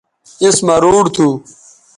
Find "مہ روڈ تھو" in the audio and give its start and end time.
0.65-1.27